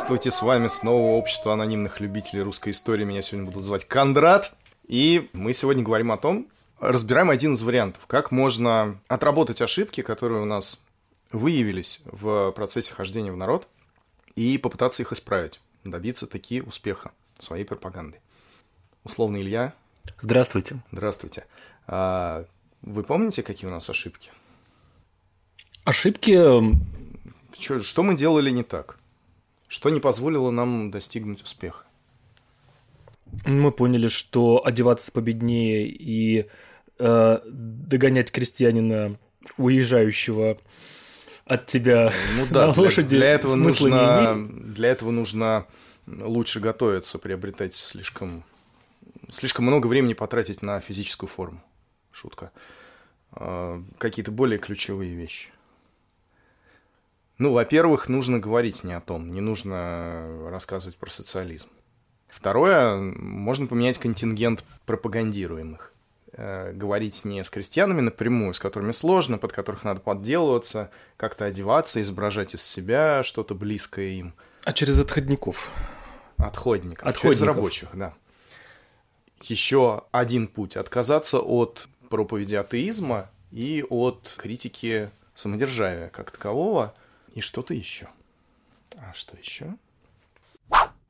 [0.00, 3.04] Здравствуйте, с вами снова Общество анонимных любителей русской истории.
[3.04, 4.54] Меня сегодня будут звать Кондрат.
[4.88, 6.48] И мы сегодня говорим о том,
[6.80, 10.80] разбираем один из вариантов, как можно отработать ошибки, которые у нас
[11.32, 13.68] выявились в процессе хождения в народ,
[14.36, 18.20] и попытаться их исправить, добиться таки успеха своей пропаганды.
[19.04, 19.74] Условно, Илья.
[20.22, 20.78] Здравствуйте.
[20.92, 21.44] Здравствуйте.
[21.86, 22.46] А,
[22.80, 24.30] вы помните, какие у нас ошибки?
[25.84, 26.40] Ошибки...
[27.58, 28.96] Что, что мы делали не так?
[29.70, 31.84] Что не позволило нам достигнуть успеха?
[33.44, 36.48] Мы поняли, что одеваться победнее и
[36.98, 39.16] э, догонять крестьянина,
[39.58, 40.58] уезжающего
[41.44, 45.68] от тебя ну, да, на лошади, для, для этого нужно, Для этого нужно
[46.08, 48.42] лучше готовиться, приобретать слишком,
[49.28, 51.62] слишком много времени потратить на физическую форму.
[52.10, 52.50] Шутка.
[53.36, 55.50] Э, какие-то более ключевые вещи.
[57.40, 61.68] Ну, во-первых, нужно говорить не о том, не нужно рассказывать про социализм.
[62.28, 65.94] Второе, можно поменять контингент пропагандируемых.
[66.34, 72.02] Э, говорить не с крестьянами напрямую, с которыми сложно, под которых надо подделываться, как-то одеваться,
[72.02, 74.34] изображать из себя что-то близкое им.
[74.64, 75.70] А через отходников.
[76.36, 77.08] Отходников.
[77.08, 77.22] Отходников.
[77.22, 78.12] Через рабочих, да.
[79.44, 86.92] Еще один путь– отказаться от проповеди атеизма и от критики самодержавия как такового–
[87.34, 88.08] и что-то еще.
[88.96, 89.74] А что еще?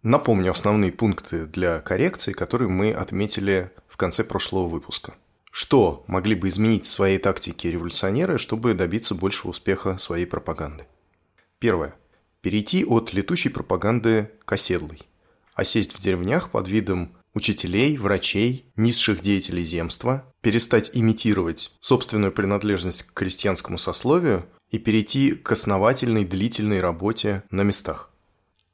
[0.02, 5.14] Напомню основные пункты для коррекции, которые мы отметили в конце прошлого выпуска.
[5.50, 10.86] Что могли бы изменить в своей тактике революционеры, чтобы добиться большего успеха своей пропаганды?
[11.58, 11.94] Первое.
[12.40, 15.02] Перейти от летучей пропаганды к оседлой.
[15.54, 23.12] Осесть в деревнях под видом учителей, врачей, низших деятелей земства, перестать имитировать собственную принадлежность к
[23.12, 28.10] крестьянскому сословию и перейти к основательной длительной работе на местах.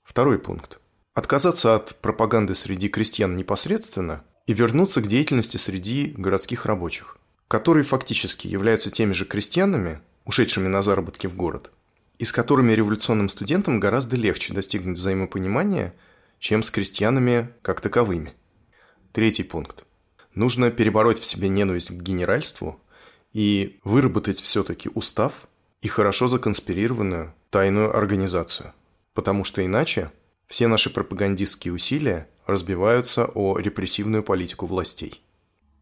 [0.05, 0.79] Второй пункт.
[1.15, 7.17] Отказаться от пропаганды среди крестьян непосредственно и вернуться к деятельности среди городских рабочих,
[7.49, 11.71] которые фактически являются теми же крестьянами, ушедшими на заработки в город,
[12.19, 15.95] и с которыми революционным студентам гораздо легче достигнуть взаимопонимания,
[16.39, 18.35] чем с крестьянами как таковыми.
[19.13, 19.87] Третий пункт.
[20.35, 22.79] Нужно перебороть в себе ненависть к генеральству
[23.33, 25.49] и выработать все-таки устав,
[25.83, 28.73] и хорошо законспирированную тайную организацию.
[29.15, 30.11] Потому что иначе
[30.47, 35.23] все наши пропагандистские усилия разбиваются о репрессивную политику властей.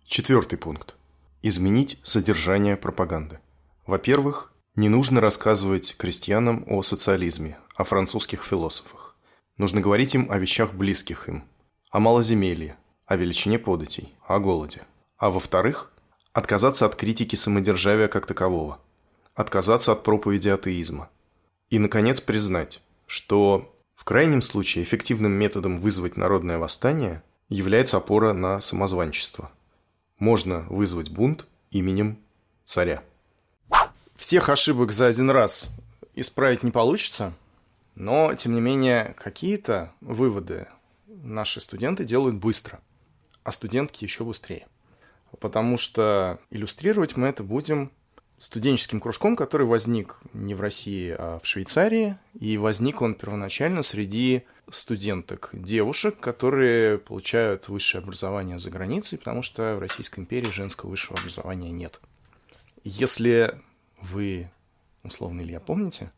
[0.06, 0.96] Четвертый пункт.
[1.42, 3.40] Изменить содержание пропаганды.
[3.86, 9.16] Во-первых, не нужно рассказывать крестьянам о социализме, о французских философах.
[9.56, 11.44] Нужно говорить им о вещах близких им,
[11.90, 12.76] о малоземелье,
[13.06, 14.82] о величине податей, о голоде.
[15.16, 15.92] А во-вторых,
[16.32, 18.80] отказаться от критики самодержавия как такового–
[19.34, 21.10] отказаться от проповеди атеизма.
[21.70, 28.60] И, наконец, признать, что в крайнем случае эффективным методом вызвать народное восстание является опора на
[28.60, 29.50] самозванчество.
[30.18, 32.18] Можно вызвать бунт именем
[32.64, 33.02] царя.
[34.14, 35.68] Всех ошибок за один раз
[36.14, 37.32] исправить не получится,
[37.94, 40.68] но, тем не менее, какие-то выводы
[41.06, 42.80] наши студенты делают быстро,
[43.42, 44.66] а студентки еще быстрее.
[45.40, 47.90] потому что иллюстрировать мы это будем
[48.38, 54.42] студенческим кружком, который возник не в России, а в Швейцарии, и возник он первоначально среди
[54.70, 61.18] студенток, девушек, которые получают высшее образование за границей, потому что в Российской империи женского высшего
[61.18, 62.00] образования нет.
[62.82, 63.60] Если
[64.00, 64.50] вы,
[65.02, 66.12] условно Илья, помните,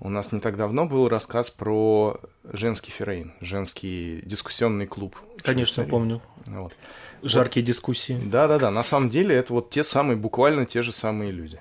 [0.00, 5.16] у нас не так давно был рассказ про женский феррейн, женский дискуссионный клуб.
[5.42, 6.22] Конечно, помню.
[6.46, 6.74] Вот.
[7.22, 7.66] Жаркие вот.
[7.66, 8.18] дискуссии.
[8.24, 11.60] Да-да-да, на самом деле это вот те самые, буквально те же самые люди.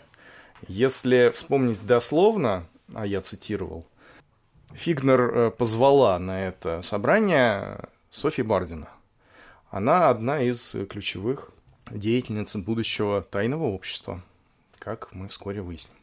[0.68, 3.86] Если вспомнить дословно, а я цитировал,
[4.74, 8.88] Фигнер э, позвала на это собрание Софи Бардина.
[9.69, 11.51] Она одна из ключевых
[11.91, 14.21] деятельниц будущего тайного общества,
[14.77, 15.99] как мы вскоре выясним.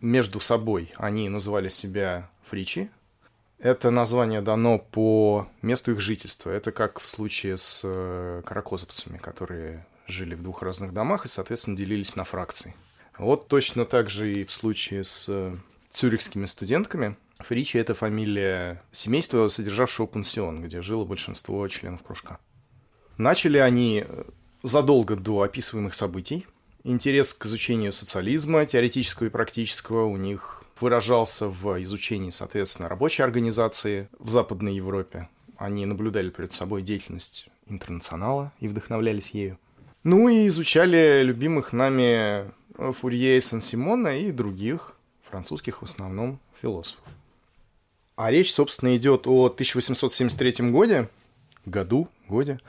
[0.00, 2.90] Между собой они называли себя фричи.
[3.58, 6.50] Это название дано по месту их жительства.
[6.50, 11.76] Это как в случае с э, каракозовцами, которые жили в двух разных домах и, соответственно,
[11.76, 12.74] делились на фракции.
[13.18, 15.56] Вот точно так же и в случае с э,
[15.90, 22.38] цюрихскими студентками– Фричи— это фамилия семейства, содержавшего пансион, где жило большинство членов кружка.
[23.18, 24.24] Начали они э,
[24.62, 26.46] задолго до описываемых событий.
[26.88, 34.08] Интерес к изучению социализма, теоретического и практического, у них выражался в изучении, соответственно, рабочей организации
[34.20, 35.28] в Западной Европе.
[35.56, 39.58] Они наблюдали перед собой деятельность интернационала и вдохновлялись ею.
[40.04, 44.94] Ну и изучали любимых нами Фурье и Сан-Симона и других
[45.28, 47.02] французских в основном философов.
[48.14, 51.08] А речь, собственно, идет о 1873 годе,
[51.64, 52.60] году, годе.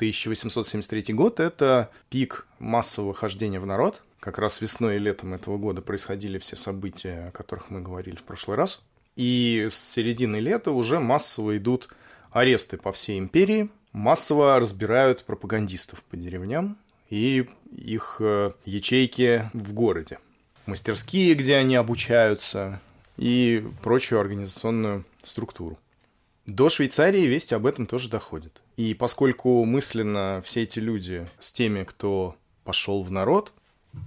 [0.00, 4.00] 1873 год– это пик массового хождения в народ.
[4.18, 8.22] Как раз весной и летом этого года происходили все события, о которых мы говорили в
[8.22, 8.82] прошлый раз.
[9.16, 11.90] И с середины лета уже массово идут
[12.30, 16.78] аресты по всей империи, массово разбирают пропагандистов по деревням
[17.10, 20.18] и их э, ячейки в городе.
[20.64, 22.80] Мастерские, где они обучаются,
[23.18, 25.78] и прочую организационную структуру.
[26.50, 28.60] До Швейцарии вести об этом тоже доходят.
[28.76, 33.52] И поскольку мысленно все эти люди с теми, кто пошел в народ,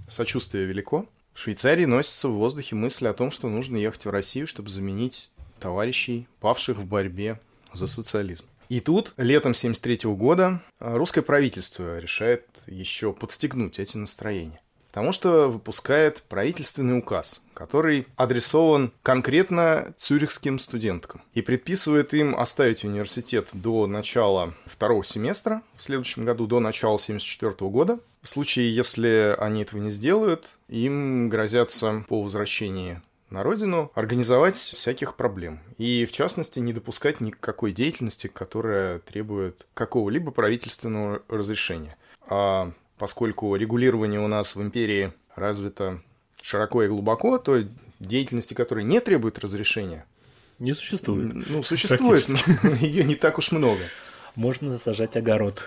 [0.08, 4.46] сочувствие велико, в Швейцарии носится в воздухе мысль о том, что нужно ехать в Россию,
[4.46, 7.40] чтобы заменить товарищей, павших в борьбе
[7.72, 8.44] за социализм.
[8.68, 14.60] И тут, летом 73 года, русское правительство решает еще подстегнуть эти настроения.
[14.94, 23.50] Потому что выпускает правительственный указ, который адресован конкретно цюрихским студенткам и предписывает им оставить университет
[23.54, 27.98] до начала второго семестра в следующем году, до начала 1974 года.
[28.22, 35.16] В случае, если они этого не сделают, им грозятся по возвращении на родину организовать всяких
[35.16, 35.58] проблем.
[35.76, 41.96] И, в частности, не допускать никакой деятельности, которая требует какого-либо правительственного разрешения.
[42.28, 46.00] А поскольку регулирование у нас в империи развито
[46.42, 47.64] широко и глубоко, то
[48.00, 50.06] деятельности, которые не требуют разрешения,
[50.58, 51.32] не существует.
[51.48, 53.82] Ну, существует, но ее не так уж много.
[54.36, 55.64] Можно сажать огород.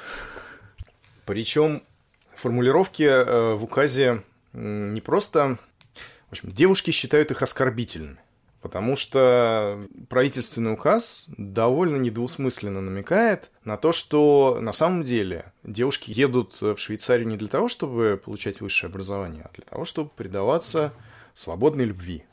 [1.26, 1.84] Причем
[2.36, 5.58] формулировки э, в указе не просто...
[6.30, 8.18] В общем, девушки считают их оскорбительными.
[8.62, 16.60] Потому что правительственный указ довольно недвусмысленно намекает на то, что на самом деле девушки едут
[16.62, 20.92] в Швейцарию не для того, чтобы получать высшее образование, а для того, чтобы предаваться
[21.34, 22.24] свободной любви.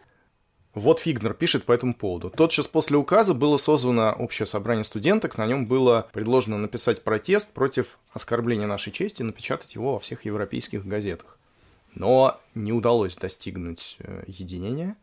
[0.74, 2.30] Вот Фигнер пишет по этому поводу.
[2.30, 7.98] Тотчас после указа было созвано общее собрание студенток, на нем было предложено написать протест против
[8.12, 11.38] оскорбления нашей чести и напечатать его во всех европейских газетах.
[11.94, 14.96] Но не удалось достигнуть э, единения.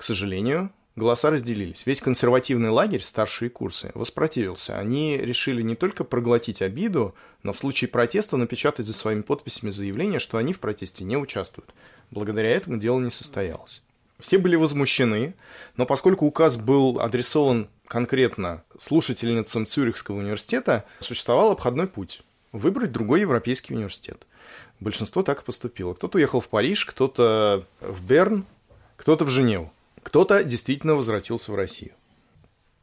[0.00, 1.84] К сожалению, голоса разделились.
[1.84, 4.78] Весь консервативный лагерь, старшие курсы, воспротивился.
[4.78, 10.18] Они решили не только проглотить обиду, но в случае протеста напечатать за своими подписями заявление,
[10.18, 11.74] что они в протесте не участвуют.
[12.10, 13.82] Благодаря этому дело не состоялось.
[14.18, 15.34] Все были возмущены,
[15.76, 23.74] но поскольку указ был адресован конкретно слушательницам Цюрихского университета, существовал обходной путь– выбрать другой европейский
[23.74, 24.26] университет.
[24.80, 25.92] Большинство так и поступило.
[25.92, 28.46] Кто-то уехал в Париж, кто-то в Берн,
[28.96, 29.70] кто-то в Женеву.
[30.02, 31.92] Кто-то действительно возвратился в Россию.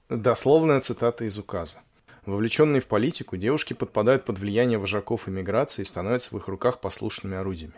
[0.10, 1.80] Дословная цитата из указа.
[2.26, 7.38] Вовлеченные в политику, девушки подпадают под влияние вожаков эмиграции и становятся в их руках послушными
[7.38, 7.76] орудиями.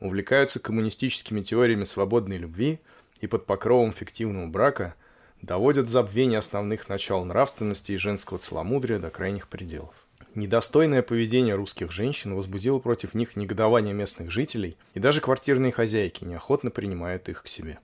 [0.00, 2.80] Увлекаются коммунистическими теориями свободной любви
[3.20, 4.94] и под покровом фиктивного брака
[5.42, 9.94] доводят забвение основных начал нравственности и женского целомудрия до крайних пределов.
[10.34, 16.70] Недостойное поведение русских женщин возбудило против них негодование местных жителей, и даже квартирные хозяйки неохотно
[16.70, 17.78] принимают их к себе.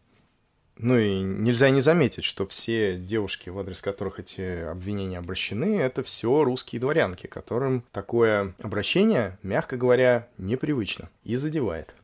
[0.78, 6.02] Ну и нельзя не заметить, что все девушки, в адрес которых эти обвинения обращены, это
[6.02, 11.94] все русские дворянки, которым такое обращение, мягко говоря, непривычно и задевает.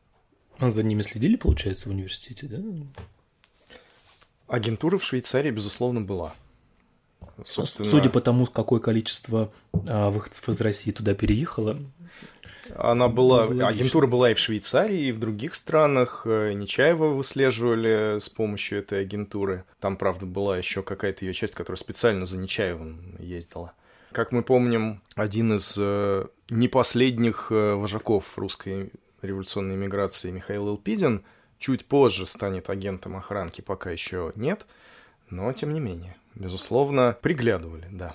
[0.57, 2.57] А за ними следили, получается, в университете, да?
[4.47, 6.35] Агентура в Швейцарии, безусловно, была.
[7.45, 7.87] Собственно...
[7.89, 9.51] Судя по тому, какое количество
[9.87, 11.79] а, выходцев из России туда переехало,
[12.75, 16.23] она была, была агентура была и в Швейцарии, и в других странах.
[16.25, 19.65] Э, Нечаева выслеживали с помощью этой агентуры.
[19.79, 23.73] Там, правда, была еще какая-то ее часть, которая специально за Нечаевым ездила.
[24.11, 28.91] Как мы помним, один из э, непоследних э, вожаков русской
[29.21, 31.23] революционной миграции Михаил Илпидин
[31.57, 34.67] чуть позже станет агентом охранки, пока еще нет,
[35.29, 38.13] но тем не менее, безусловно, приглядывали, да.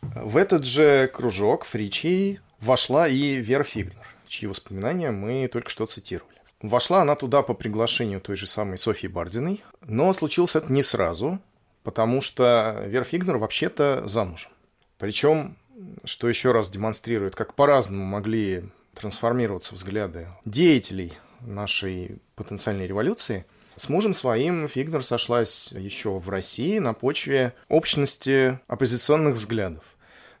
[0.00, 6.40] В этот же кружок Фричей вошла и Вера Фигнер, чьи воспоминания мы только что цитировали.
[6.62, 11.40] Вошла она туда по приглашению той же самой Софьи Бардиной, но случилось это не сразу,
[11.82, 14.50] потому что Вера Фигнер вообще-то замужем.
[14.98, 15.56] Причем,
[16.04, 18.64] что еще раз демонстрирует, как по-разному могли
[18.94, 26.92] трансформироваться взгляды деятелей нашей потенциальной революции, с мужем своим Фигнер сошлась еще в России на
[26.92, 29.84] почве общности оппозиционных взглядов.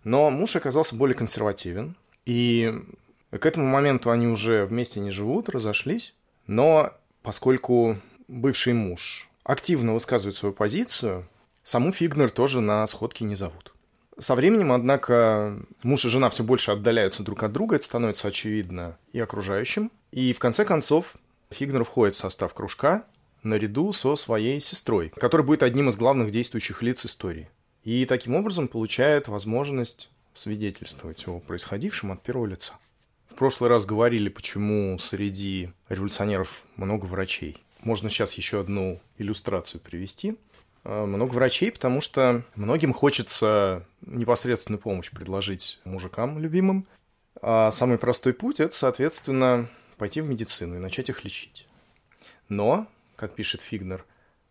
[0.04, 1.96] Но муж оказался более консервативен,
[2.26, 2.74] и
[3.30, 6.14] к этому моменту они уже вместе не живут, разошлись.
[6.46, 7.98] Но поскольку
[8.28, 11.28] бывший муж активно высказывает свою позицию,
[11.62, 13.72] саму Фигнер тоже на сходки не зовут.
[14.18, 18.98] Со временем, однако, муж и жена все больше отдаляются друг от друга, это становится очевидно
[19.12, 19.90] и окружающим.
[20.10, 21.14] И в конце концов
[21.50, 23.04] Фигнер входит в состав кружка
[23.42, 27.48] наряду со своей сестрой, которая будет одним из главных действующих лиц истории.
[27.82, 32.74] И таким образом получает возможность свидетельствовать о происходившем от первого лица.
[33.28, 37.62] В прошлый раз говорили, почему среди революционеров много врачей.
[37.82, 40.36] Можно сейчас еще одну иллюстрацию привести.
[40.84, 46.86] Э, много врачей, потому что многим хочется непосредственную помощь предложить мужикам любимым.
[47.42, 51.66] А самый простой путь– это, соответственно, пойти в медицину и начать их лечить.
[52.48, 54.04] Но, как пишет Фигнер,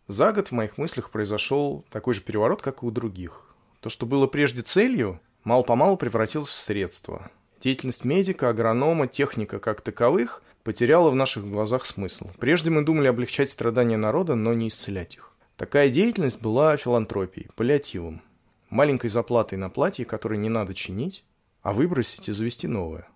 [0.07, 3.53] за год в моих мыслях произошел такой же переворот, как и у других.
[3.79, 7.31] То, что было прежде целью, мало-помалу превратилось в средство.
[7.59, 12.29] Деятельность медика, агронома, техника как таковых потеряла в наших глазах смысл.
[12.39, 15.33] Прежде мы думали облегчать страдания народа, но не исцелять их.
[15.57, 18.21] Такая деятельность была филантропией, паллиативом.
[18.69, 21.23] Маленькой заплатой на платье, которое не надо чинить,
[21.61, 23.07] а выбросить и завести новое.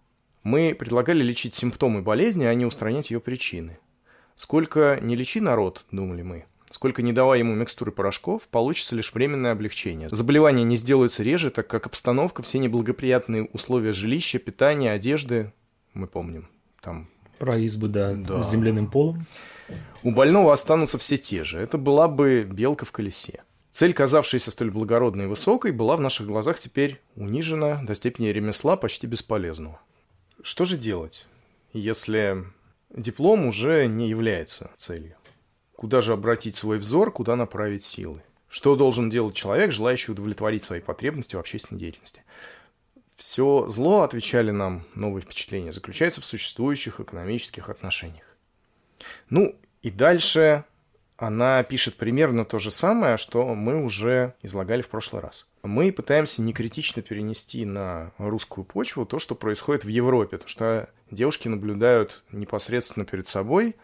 [0.44, 3.80] Мы предлагали лечить симптомы болезни, а не устранять ее причины.
[4.36, 9.52] Сколько не лечи народ, думали мы, сколько не давая ему микстуры порошков, получится лишь временное
[9.52, 10.10] облегчение.
[10.10, 15.54] Заболевания не сделаются реже, так как обстановка, все неблагоприятные условия жилища, питания, одежды,
[15.94, 16.50] мы помним,
[16.82, 17.08] там...
[17.38, 18.40] Про избы, да, да.
[18.40, 19.28] с земляным полом.
[20.02, 21.60] У больного останутся все те же.
[21.60, 23.44] Это была бы белка в колесе.
[23.70, 28.78] Цель, казавшаяся столь благородной и высокой, была в наших глазах теперь унижена до степени ремесла
[28.78, 29.80] почти бесполезного.
[30.42, 31.28] Что же делать,
[31.72, 32.46] если
[32.96, 35.16] диплом уже не является целью?
[35.84, 38.24] Куда же обратить свой взор, куда направить силы?
[38.48, 42.24] Что должен делать человек, желающий удовлетворить свои потребности в общественной деятельности?
[43.18, 48.38] Все зло, отвечали нам новые впечатления, заключается в существующих экономических отношениях.
[49.30, 50.64] Ну, и дальше
[51.18, 55.50] она пишет примерно то же самое, что мы уже излагали в прошлый раз.
[55.64, 61.50] Мы пытаемся некритично перенести на русскую почву то, что происходит в Европе, то, что девушки
[61.50, 63.76] наблюдают непосредственно перед собой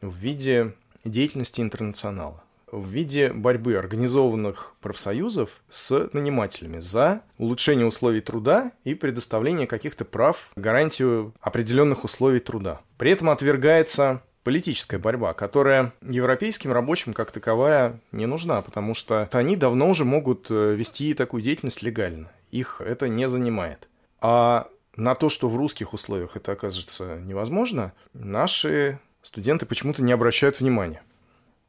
[0.00, 2.42] в виде деятельности интернационала
[2.72, 10.52] в виде борьбы организованных профсоюзов с нанимателями за улучшение условий труда и предоставление каких-то прав,
[10.56, 12.80] гарантию определенных условий труда.
[12.96, 19.56] При этом отвергается политическая борьба, которая европейским рабочим как таковая не нужна, потому что они
[19.56, 22.30] давно уже могут э, вести такую деятельность легально.
[22.50, 23.88] Их это не занимает.
[24.20, 30.60] А на то, что в русских условиях это окажется невозможно, наши студенты почему-то не обращают
[30.60, 31.02] внимания.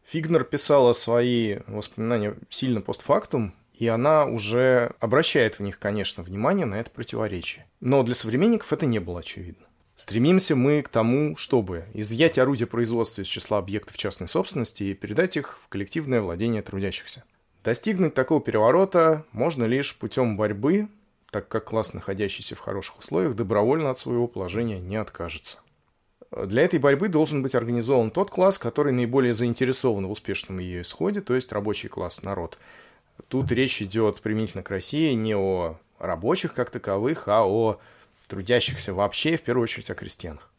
[0.06, 6.76] Фигнер писала свои воспоминания сильно постфактум, и она уже обращает в них, конечно, внимание на
[6.76, 7.66] это противоречие.
[7.80, 9.66] Но для современников это не было очевидно.
[9.96, 15.38] Стремимся мы к тому, чтобы изъять орудия производства из числа объектов частной собственности и передать
[15.38, 17.24] их в коллективное владение трудящихся.
[17.64, 20.88] Достигнуть такого переворота можно лишь путем борьбы,
[21.30, 25.60] так как класс, находящийся в хороших условиях, добровольно от своего положения не откажется.
[26.32, 31.20] Для этой борьбы должен быть организован тот класс, который наиболее заинтересован в успешном ее исходе,
[31.20, 32.58] то есть рабочий класс, народ.
[33.28, 37.80] Тут речь идет применительно к России не о рабочих как таковых, а о
[38.28, 40.50] трудящихся вообще, в первую очередь о крестьянах.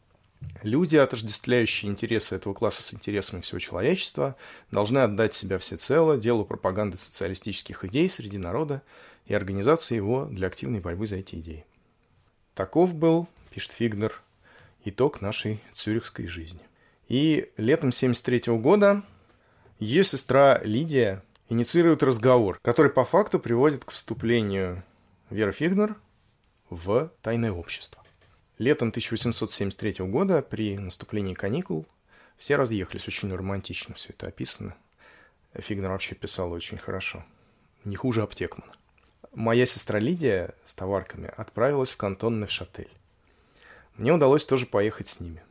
[0.61, 4.35] Люди, отождествляющие интересы этого класса с интересами всего человечества,
[4.71, 8.83] должны отдать себя всецело делу пропаганды социалистических идей среди народа
[9.25, 11.65] и организации его для активной борьбы за эти идеи.
[12.53, 14.21] Таков был, пишет Фигнер,
[14.83, 16.61] итог нашей цюрихской жизни.
[17.07, 19.03] И летом 1973 года
[19.79, 24.83] ее сестра Лидия инициирует разговор, который по факту приводит к вступлению
[25.29, 25.95] Веры Фигнер
[26.69, 28.03] в тайное общество.
[28.57, 31.85] Летом 1873 года, при наступлении каникул,
[32.37, 33.07] все разъехались.
[33.07, 34.75] Очень романтично все это описано.
[35.53, 37.25] Фигнер вообще писал очень хорошо.
[37.83, 38.71] Не хуже Аптекмана.
[39.33, 42.89] Моя сестра Лидия с товарками отправилась в кантон Невшатель.
[43.97, 45.43] Мне удалось тоже поехать с ними.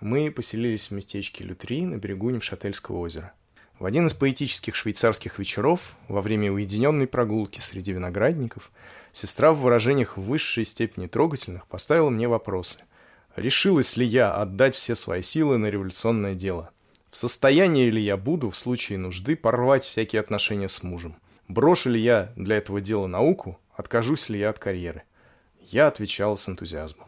[0.00, 3.32] Мы поселились в местечке Лютри на берегу Невшательского озера.
[3.78, 8.70] В один из поэтических швейцарских вечеров, во время уединенной прогулки среди виноградников,
[9.12, 12.80] сестра в выражениях высшей степени трогательных поставила мне вопросы.
[13.36, 16.70] Решилась ли я отдать все свои силы на революционное дело?
[17.10, 21.16] В состоянии ли я буду в случае нужды порвать всякие отношения с мужем?
[21.46, 23.58] Брошу ли я для этого дела науку?
[23.72, 25.02] Откажусь ли я от карьеры?
[25.60, 27.03] Я отвечал с энтузиазмом.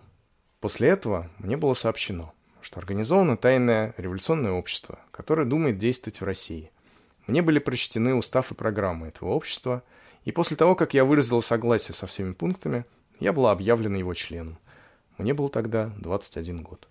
[0.61, 6.73] После этого мне было сообщено, что организовано тайное революционное общество, которое думает действовать в России.
[7.27, 9.83] Мне были прочтены устав и программы этого общества,
[10.25, 12.85] и после того, как я выразил согласие со всеми пунктами,
[13.21, 14.59] я была объявлена его членом.
[15.19, 16.89] Мне был тогда 21 год.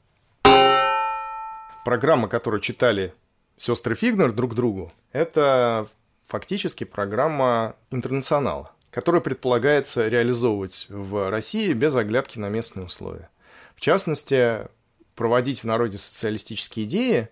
[1.84, 3.14] Программа, которую читали
[3.58, 5.88] сестры Фигнер друг другу, это
[6.24, 13.30] фактически программа интернационала, которую предполагается реализовывать в России без оглядки на местные условия.
[13.76, 14.68] В частности,
[15.16, 17.30] проводить в народе социалистические идеи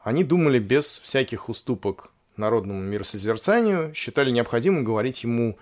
[0.00, 5.58] они думали без всяких уступок народному миросозерцанию, считали необходимым говорить ему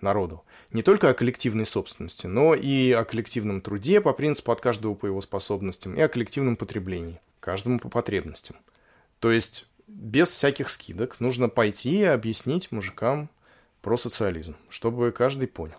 [0.00, 0.44] народу.
[0.72, 5.06] Не только о коллективной собственности, но и о коллективном труде по принципу от каждого по
[5.06, 8.56] его способностям и о коллективном потреблении, каждому по потребностям.
[9.18, 13.28] То есть без всяких скидок нужно пойти и объяснить мужикам
[13.82, 15.78] про социализм, чтобы каждый понял.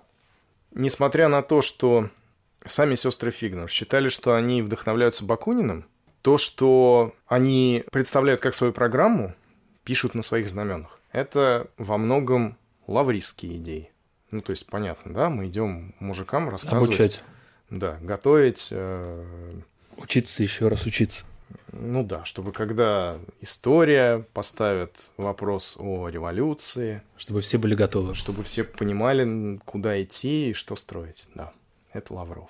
[0.72, 2.10] Несмотря на то, что
[2.66, 5.86] сами сестры Фигнер считали, что они вдохновляются Бакуниным,
[6.22, 9.34] то, что они представляют как свою программу,
[9.84, 12.58] пишут на своих знаменах, это во многом
[12.88, 13.92] лавристские идеи.
[14.30, 16.88] Ну, то есть, понятно, да, мы идем мужикам рассказывать.
[16.88, 17.24] Обучать.
[17.70, 18.70] Да, готовить.
[18.72, 19.60] Э...
[19.98, 21.26] Учиться еще раз учиться.
[21.74, 27.02] Ну да, чтобы когда история поставит вопрос о революции.
[27.18, 28.14] Чтобы все были готовы.
[28.14, 31.26] Чтобы все понимали, куда идти и что строить.
[31.36, 31.52] Да,
[31.92, 32.50] это Лавров.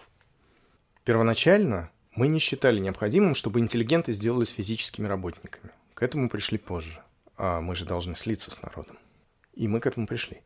[1.03, 5.71] Первоначально мы не считали необходимым, чтобы интеллигенты сделались физическими работниками.
[5.95, 7.01] К этому пришли позже.
[7.37, 8.99] А мы же должны слиться с народом.
[9.53, 10.41] И мы к этому пришли.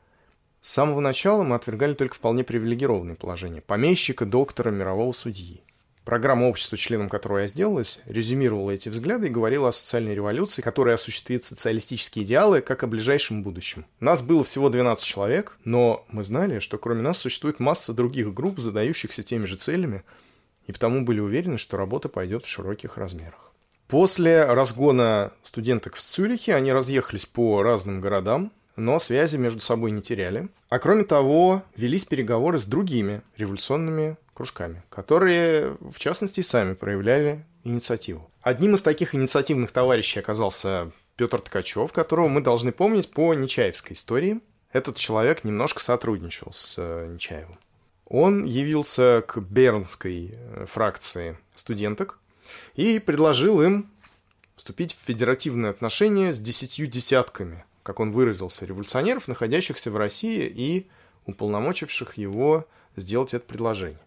[0.61, 3.61] С самого начала мы отвергали только вполне привилегированные положения.
[3.61, 5.61] Помещика, доктора, мирового судьи.
[6.05, 10.95] Программа общества, членом которого я сделалась, резюмировала эти взгляды и говорила о социальной революции, которая
[10.95, 13.85] осуществит социалистические идеалы, как о ближайшем будущем.
[13.99, 18.59] Нас было всего 12 человек, но мы знали, что кроме нас существует масса других групп,
[18.59, 20.03] задающихся теми же целями,
[20.67, 23.51] и потому были уверены, что работа пойдет в широких размерах.
[23.87, 30.01] После разгона студенток в Цюрихе они разъехались по разным городам, но связи между собой не
[30.01, 30.49] теряли.
[30.69, 38.29] А кроме того, велись переговоры с другими революционными кружками, которые, в частности, сами проявляли инициативу.
[38.41, 44.41] Одним из таких инициативных товарищей оказался Петр Ткачев, которого мы должны помнить по Нечаевской истории.
[44.71, 47.57] Этот человек немножко сотрудничал с э, Нечаевым.
[48.07, 52.19] Он явился к Бернской э, фракции студенток
[52.75, 53.89] и предложил им
[54.55, 60.87] вступить в федеративные отношения с десятью десятками, как он выразился, революционеров, находящихся в России и
[61.25, 63.99] уполномочивших его сделать это предложение.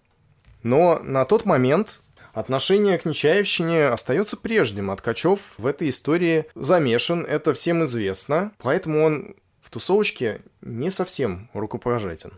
[0.63, 2.01] Но на тот момент
[2.33, 9.05] отношение к Нечаевщине остается прежним, а Ткачев в этой истории замешан, это всем известно, поэтому
[9.05, 12.33] он в тусовочке не совсем рукопожатен.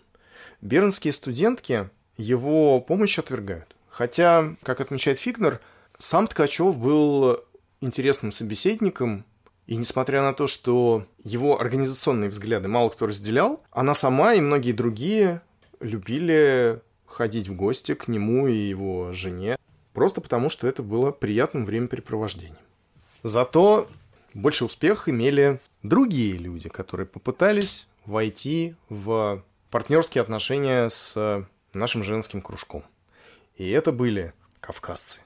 [0.60, 3.74] Бернские студентки его помощь отвергают.
[3.88, 5.60] Хотя, как отмечает Фигнер,
[5.98, 7.40] сам Ткачев был
[7.80, 9.24] интересным собеседником,
[9.66, 14.72] и несмотря на то, что его организационные взгляды мало кто разделял, она сама и многие
[14.72, 15.42] другие
[15.80, 19.56] любили ходить в гости к нему и его жене,
[19.92, 22.58] просто потому что это было приятным времяпрепровождением.
[23.22, 23.88] Зато
[24.34, 32.84] больше успех имели другие люди, которые попытались войти в партнерские отношения с нашим женским кружком.
[33.56, 35.20] И это были кавказцы.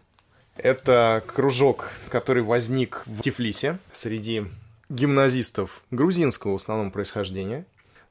[0.56, 4.44] Это кружок, который возник в Тифлисе среди
[4.88, 7.66] гимназистов грузинского в основном происхождения,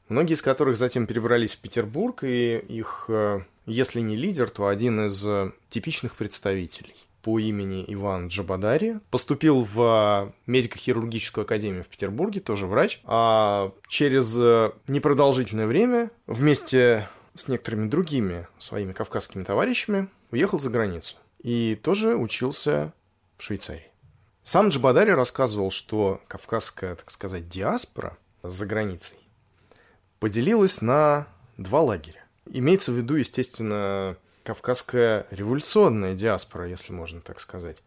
[0.10, 5.06] многие из которых затем перебрались в Петербург, и их, э, если не лидер, то один
[5.06, 6.96] из э, типичных представителей.
[7.24, 9.00] По имени Иван Джабадари.
[9.10, 13.02] Поступил в медико-хирургическую академию в Петербурге, тоже врач.
[13.06, 14.38] А через
[14.88, 21.16] непродолжительное время вместе с некоторыми другими своими кавказскими товарищами уехал за границу.
[21.40, 22.94] И тоже учился
[23.38, 23.88] в Швейцарии.
[24.44, 29.18] Сам Джабадари рассказывал, что кавказская, так сказать, диаспора за границей
[30.20, 32.24] поделилась на два лагеря.
[32.50, 37.82] Имеется в виду, естественно, кавказская революционная диаспора, если можно так сказать.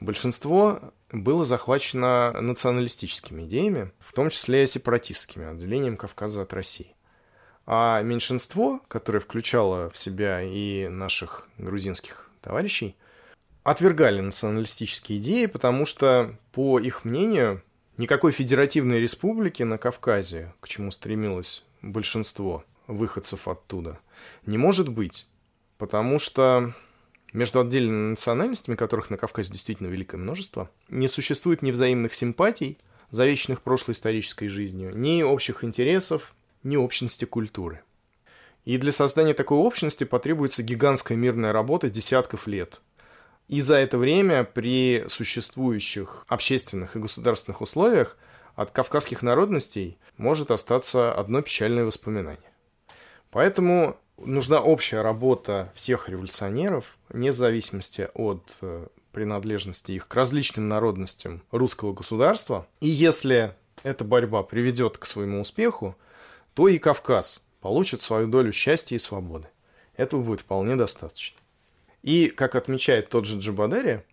[0.00, 0.80] Большинство
[1.12, 6.94] было захвачено националистическими идеями, в том числе сепаратистскими, отделением Кавказа от России.
[7.66, 12.96] А меньшинство, которое включало в себя и наших грузинских товарищей,
[13.62, 17.62] отвергали националистические идеи, потому что, по их мнению,
[17.96, 24.00] никакой федеративной республики на Кавказе, к чему стремилось большинство выходцев оттуда,
[24.46, 25.28] не может быть,
[25.82, 26.74] потому что
[27.32, 32.78] между отдельными национальностями, которых на Кавказе действительно великое множество, не существует ни взаимных симпатий,
[33.10, 37.82] завещанных прошлой исторической жизнью, ни общих интересов, ни общности культуры.
[38.64, 42.80] И для создания такой общности потребуется гигантская мирная работа десятков лет–
[43.48, 48.16] и за это время при существующих общественных и государственных условиях
[48.54, 52.52] от кавказских народностей может остаться одно печальное воспоминание.
[53.32, 61.42] Поэтому нужна общая работа всех революционеров, вне зависимости от э, принадлежности их к различным народностям
[61.50, 62.66] русского государства.
[62.80, 65.96] И если эта борьба приведет к своему успеху,
[66.54, 69.48] то и Кавказ получит свою долю счастья и свободы.
[69.96, 71.38] Этого будет вполне достаточно.
[72.02, 74.04] И, как отмечает тот же Джабадери,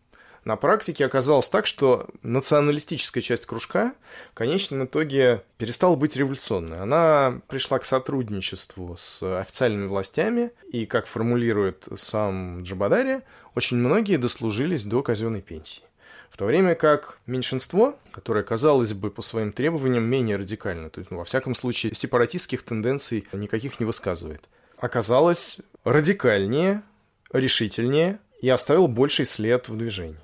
[0.49, 3.93] на практике оказалось так, что националистическая часть кружка
[4.31, 6.79] в конечном итоге перестала быть революционной.
[6.79, 13.21] Она пришла к сотрудничеству с официальными властями, и, как формулирует сам Джабадари,
[13.53, 15.83] очень многие дослужились до казенной пенсии.
[16.31, 21.11] В то время как меньшинство, которое, казалось бы, по своим требованиям менее радикально, то есть,
[21.11, 24.41] ну, во всяком случае, сепаратистских тенденций никаких не высказывает,
[24.77, 26.81] оказалось радикальнее,
[27.31, 30.17] решительнее и оставил больший след в движении.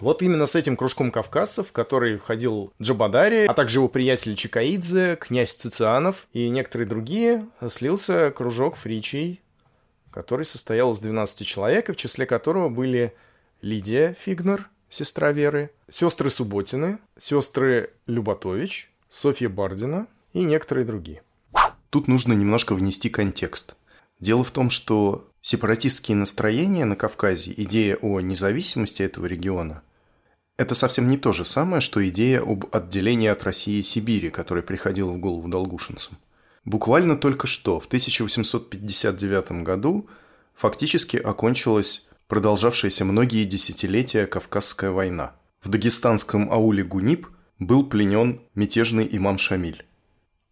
[0.00, 5.16] Вот именно с этим кружком кавказцев, в который входил Джабадари, а также его приятели Чикаидзе,
[5.16, 9.40] князь Цицианов и некоторые другие, слился кружок фричей,
[10.10, 13.14] который состоял из 12 человек, в числе которого были
[13.62, 21.22] Лидия Фигнер, сестра Веры, сестры Субботины, сестры Люботович, Софья Бардина и некоторые другие.
[21.88, 23.76] Тут нужно немножко внести контекст.
[24.20, 29.82] Дело в том, что Сепаратистские настроения на Кавказе, идея о независимости этого региона–
[30.56, 35.12] это совсем не то же самое, что идея об отделении от России Сибири, которая приходила
[35.12, 36.18] в голову долгушинцам.
[36.64, 40.08] Буквально только что, в 1859 году,
[40.54, 45.34] фактически окончилась продолжавшаяся многие десятилетия Кавказская война.
[45.62, 49.84] В дагестанском ауле Гунип был пленен мятежный имам Шамиль.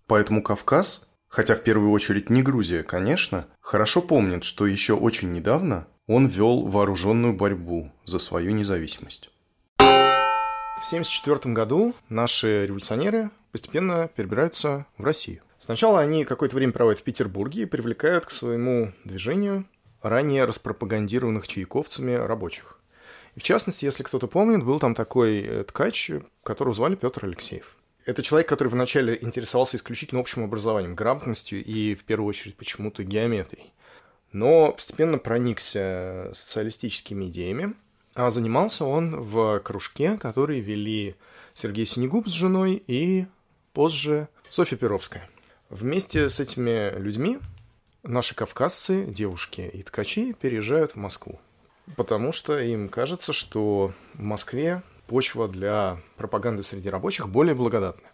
[0.06, 5.88] Поэтому Кавказ хотя в первую очередь не Грузия, конечно, хорошо помнит, что еще очень недавно
[6.06, 9.30] он вел вооруженную борьбу за свою независимость.
[10.84, 15.40] В 1974 году наши революционеры постепенно перебираются в Россию.
[15.58, 19.64] Сначала они какое-то время проводят в Петербурге и привлекают к своему движению
[20.02, 22.78] ранее распропагандированных чайковцами рабочих.
[23.34, 26.10] И в частности, если кто-то помнит, был там такой э, ткач,
[26.42, 27.78] которого звали Петр Алексеев.
[28.04, 33.72] Это человек, который вначале интересовался исключительно общим образованием, грамотностью и, в первую очередь, почему-то геометрией.
[34.32, 37.74] Но постепенно проникся социалистическими идеями,
[38.14, 41.16] а занимался он в кружке, который вели
[41.52, 43.26] Сергей Синегуб с женой и
[43.72, 45.28] позже Софья Перовская.
[45.70, 47.38] Вместе с этими людьми
[48.02, 51.40] наши кавказцы, девушки и ткачи переезжают в Москву,
[51.96, 58.10] потому что им кажется, что в Москве почва для пропаганды среди рабочих более благодатная.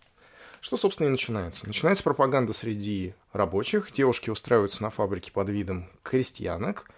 [0.60, 1.66] Что, собственно, и начинается.
[1.66, 3.90] Начинается пропаганда среди рабочих.
[3.92, 6.90] Девушки устраиваются на фабрике под видом крестьянок.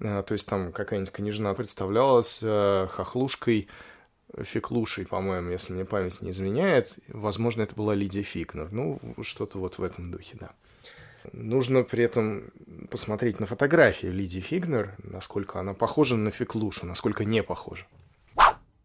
[0.00, 3.68] Э, то есть там какая-нибудь княжна представлялась э, хохлушкой,
[4.36, 6.98] Феклушей, по-моему, если мне память не изменяет.
[7.08, 8.68] Возможно, это была Лидия Фикнер.
[8.72, 10.50] Ну, что-то вот в этом духе, да.
[11.32, 12.50] Нужно при этом
[12.90, 17.86] посмотреть на фотографии Лидии Фигнер, насколько она похожа на Феклушу, насколько не похожа.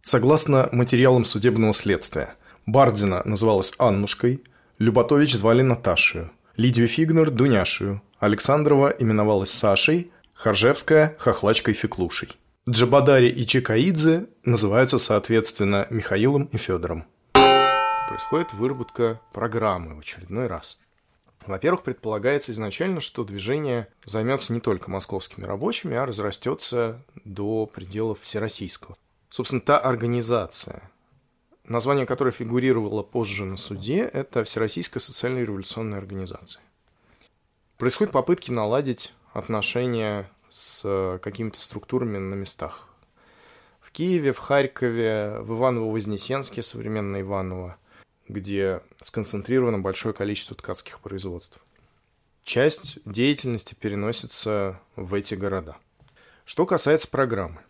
[0.01, 4.41] Согласно материалам судебного следствия, Бардина называлась Аннушкой,
[4.77, 12.29] Люботович звали Наташею, Лидию Фигнер– Дуняшею, Александрова именовалась Сашей, Харжевская– Хохлачкой Феклушей.
[12.67, 17.03] Джабадари и Чекаидзе называются, соответственно, Михаилом и Федором.
[18.07, 20.79] Происходит выработка программы в очередной раз.
[21.45, 28.95] Во-первых, предполагается изначально, что движение займется не только московскими рабочими, а разрастется до пределов всероссийского.
[29.29, 30.89] Собственно, та организация,
[31.65, 36.61] название которой фигурировало позже на суде, это Всероссийская социальная революционная организация.
[37.77, 42.89] Происходят попытки наладить отношения с какими-то структурами на местах.
[43.81, 47.77] В Киеве, в Харькове, в Иваново-Вознесенске, современное Иваново,
[48.27, 51.57] где сконцентрировано большое количество ткацких производств.
[52.43, 55.77] Часть деятельности переносится в эти города.
[56.45, 57.61] Что касается программы.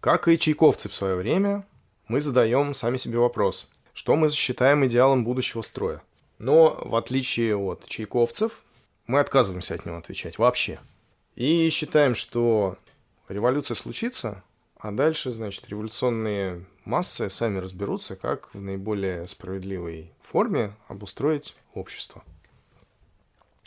[0.00, 1.66] Как и чайковцы в свое время,
[2.08, 6.02] мы задаем сами себе вопрос, что мы считаем идеалом будущего строя.
[6.38, 8.62] Но в отличие от чайковцев,
[9.06, 10.80] мы отказываемся от него отвечать вообще.
[11.34, 12.78] И считаем, что
[13.28, 14.42] революция случится,
[14.76, 22.24] а дальше, значит, революционные массы сами разберутся, как в наиболее справедливой форме обустроить общество.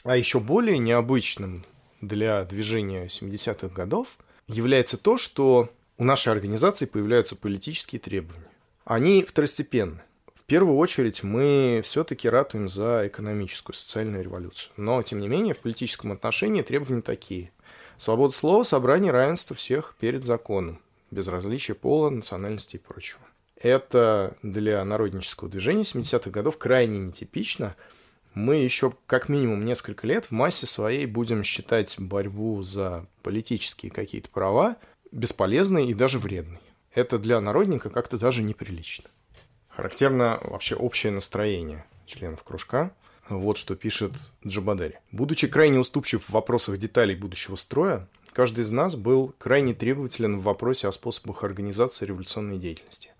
[0.04, 1.66] А еще более необычным
[2.02, 8.50] для движения 70-х годов является то, что у нашей организации появляются политические требования.
[8.84, 10.02] Они второстепенны.
[10.36, 14.72] В первую очередь мы все-таки ратуем за экономическую, социальную революцию.
[14.78, 17.52] Но, тем не менее, в политическом отношении требования такие.
[17.98, 20.80] Свобода слова, собрание, равенство всех перед законом,
[21.12, 23.22] без различия пола, национальности и прочего.
[23.56, 27.76] Это для народнического движения 70-х годов крайне нетипично.
[28.34, 34.30] Мы еще как минимум несколько лет в массе своей будем считать борьбу за политические какие-то
[34.30, 34.76] права
[35.12, 36.60] бесполезной и даже вредной.
[36.94, 39.10] Это для народника как-то даже неприлично.
[39.70, 42.92] Характерно вообще общее настроение членов кружка.
[43.30, 44.14] Вот что пишет
[44.46, 45.00] Джабадари.
[45.12, 50.44] Будучи крайне уступчив в вопросах деталей будущего строя, каждый из нас был крайне требователен в
[50.44, 53.12] вопросе о способах организации революционной деятельности.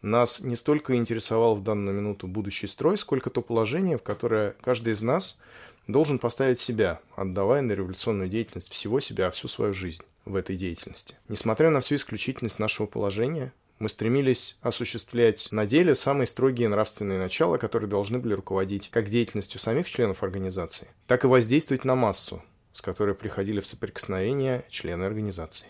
[0.00, 4.92] Нас не столько интересовал в данную минуту будущий строй, сколько то положение, в которое каждый
[4.92, 5.38] из нас
[5.86, 11.16] должен поставить себя, отдавая на революционную деятельность всего себя, всю свою жизнь в этой деятельности.
[11.28, 17.58] Несмотря на всю исключительность нашего положения, мы стремились осуществлять на деле самые строгие нравственные начала,
[17.58, 22.80] которые должны были руководить как деятельностью самих членов организации, так и воздействовать на массу, с
[22.80, 25.66] которой приходили в соприкосновение члены организации.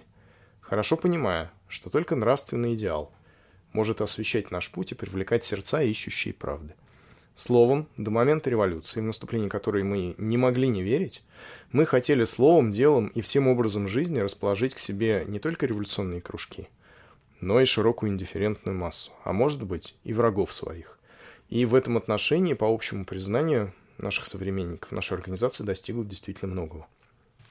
[0.61, 3.13] Хорошо понимая, что только нравственный идеал
[3.73, 6.75] может освещать наш путь и привлекать сердца, ищущие правды.
[7.35, 11.25] Словом, до момента революции, в наступлении которой мы не могли не верить,
[11.73, 16.69] мы хотели словом, делом и всем образом жизни расположить к себе не только революционные кружки,
[17.45, 20.99] но и широкую индифферентную массу, а может быть и врагов своих.
[21.51, 26.87] И в этом отношении, по общему признанию наших современников, наша организация достигла действительно многого.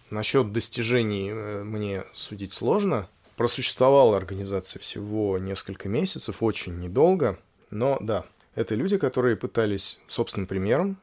[0.09, 3.07] Насчет достижений э, мне судить сложно.
[3.37, 8.25] Просуществовала организация всего несколько месяцев, очень недолго, но да,
[8.55, 10.97] это люди, которые пытались собственным примером,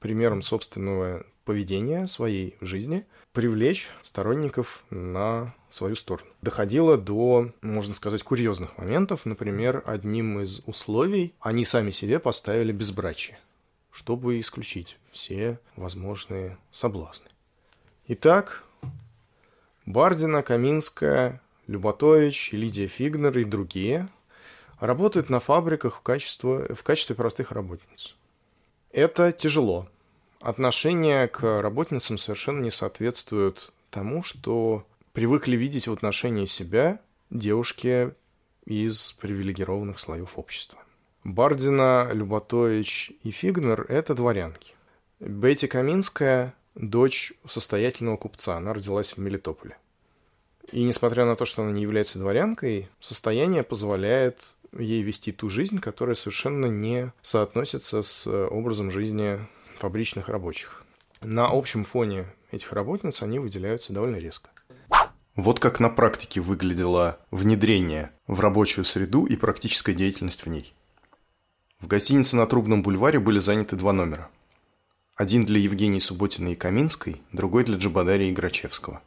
[0.00, 6.30] примером собственного поведения своей жизни привлечь сторонников на свою сторону.
[6.42, 9.26] Доходило до, можно сказать, курьезных моментов.
[9.26, 13.38] Например, одним из условий они сами себе поставили безбрачие,
[13.92, 17.26] чтобы исключить все возможные соблазны.
[18.08, 18.64] Итак,
[19.84, 24.08] Бардина, Каминская, Люботович, Лидия Фигнер и другие
[24.80, 28.14] работают на фабриках в качестве, в качестве простых работниц.
[28.92, 29.88] Это тяжело.
[30.40, 34.86] Отношение к работницам совершенно не соответствует тому, что
[35.16, 37.00] привыкли видеть в отношении себя
[37.30, 38.12] девушки
[38.66, 40.78] из привилегированных слоев общества.
[41.24, 44.74] Бардина, Люботович и Фигнер– это дворянки.
[45.18, 49.78] Бетти Каминская– дочь состоятельного купца, она родилась в Мелитополе.
[50.70, 55.78] И несмотря на то, что она не является дворянкой, состояние позволяет ей вести ту жизнь,
[55.78, 59.38] которая совершенно не соотносится с э, образом жизни
[59.78, 60.84] фабричных рабочих.
[61.22, 64.50] На общем фоне этих работниц они выделяются довольно резко.
[65.36, 70.72] Вот как на практике выглядело внедрение в рабочую среду и практическая деятельность в ней.
[71.78, 74.30] В гостинице на Трубном бульваре были заняты два номера.
[75.14, 79.02] Один для Евгении Субботиной и Каминской, другой для Джабадарии и Грачевского.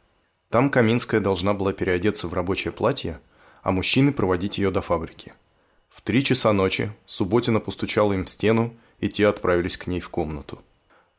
[0.50, 3.20] Там Каминская должна была переодеться в рабочее платье,
[3.62, 5.32] а мужчины проводить ее до фабрики.
[5.88, 10.10] В три часа ночи Субботина постучала им в стену, и те отправились к ней в
[10.10, 10.62] комнату.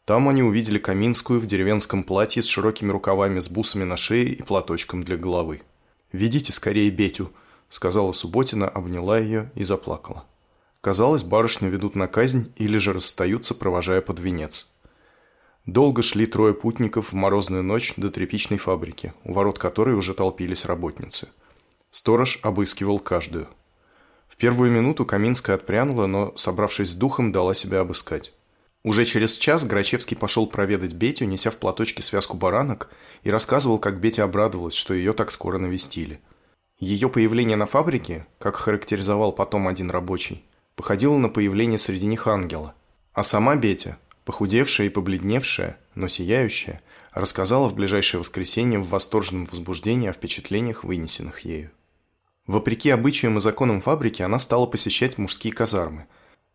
[0.05, 4.41] Там они увидели Каминскую в деревенском платье с широкими рукавами, с бусами на шее и
[4.41, 5.61] платочком для головы.
[6.11, 7.31] «Ведите скорее Бетю»,—
[7.69, 10.25] сказала Субботина, обняла ее и заплакала.
[10.81, 14.69] Казалось, барышню ведут на казнь или же расстаются, провожая под венец.
[15.67, 20.65] Долго шли трое путников в морозную ночь до тряпичной фабрики, у ворот которой уже толпились
[20.65, 21.29] работницы.
[21.91, 23.47] Сторож обыскивал каждую–
[24.31, 28.33] в первую минуту Каминская отпрянула, но, собравшись с духом, дала себя обыскать.
[28.83, 32.89] Уже через час Грачевский пошел проведать Бетю, неся в платочке связку баранок,
[33.23, 36.19] и рассказывал, как Бетя обрадовалась, что ее так скоро навестили.
[36.79, 40.43] Ее появление на фабрике, как характеризовал потом один рабочий,
[40.75, 42.73] походило на появление среди них ангела.
[43.13, 46.81] А сама Бетя, похудевшая и побледневшая, но сияющая,
[47.13, 51.69] рассказала в ближайшее воскресенье в восторженном возбуждении о впечатлениях, вынесенных ею.
[52.47, 56.07] Вопреки обычаям и законам фабрики, она стала посещать мужские казармы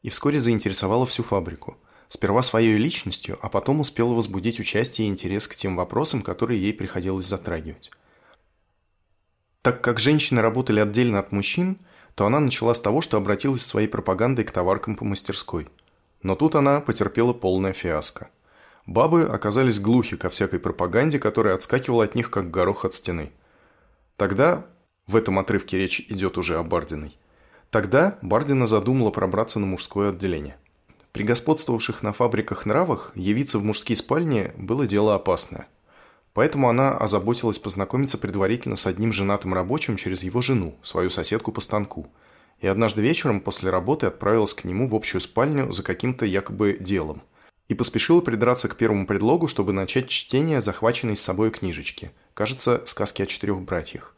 [0.03, 1.77] и вскоре заинтересовала всю фабрику.
[2.09, 6.73] Сперва своей личностью, а потом успела возбудить участие и интерес к тем вопросам, которые ей
[6.73, 7.91] приходилось затрагивать.
[9.63, 11.79] Так как женщины работали отдельно от мужчин,
[12.15, 15.67] то она начала с того, что обратилась своей пропагандой к товаркам по мастерской.
[16.23, 18.31] Но тут она потерпела полное фиаско.
[18.87, 23.33] Бабы оказались глухи ко всякой пропаганде, которая отскакивала от них, как горох от стены.
[24.17, 24.67] Тогда,
[25.09, 27.19] в этом отрывке речь идет уже о Бардиной,
[27.71, 30.57] тогда Бардина задумала пробраться на мужское отделение.
[31.17, 35.67] При господствовавших на фабриках нравах явиться в мужские спальни было дело опасное–
[36.37, 41.63] Поэтому она озаботилась познакомиться предварительно с одним женатым рабочим через его жену, свою соседку по
[41.63, 42.09] станку.
[42.61, 47.23] И однажды вечером после работы отправилась к нему в общую спальню за каким-то якобы делом.
[47.69, 52.11] И поспешила придраться к первому предлогу, чтобы начать чтение захваченной с собой книжечки.
[52.35, 54.15] Кажется, сказки о четырех братьях.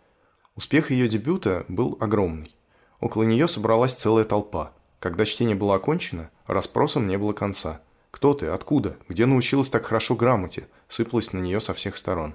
[0.57, 2.57] Успех ее дебюта был огромный.
[2.99, 4.73] Около нее собралась целая толпа.
[4.99, 7.81] Когда чтение было окончено, расспросам не было конца–
[8.11, 8.47] «Кто ты?
[8.47, 8.97] Откуда?
[9.09, 12.35] Где научилась так хорошо грамоте?» Сыпалась на нее со всех сторон.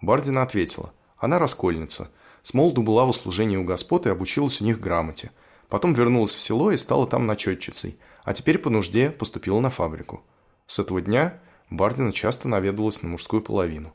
[0.00, 0.92] Бардина ответила.
[1.16, 2.10] Она раскольница.
[2.42, 5.30] С молоду была в услужении у господ и обучилась у них грамоте.
[5.68, 10.22] Потом вернулась в село и стала там начетчицей, а теперь по нужде поступила на фабрику.
[10.66, 13.92] С этого дня Бардина часто наведывалась на мужскую половину.